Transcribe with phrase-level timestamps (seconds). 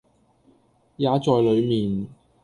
[0.97, 2.07] 也在裏面，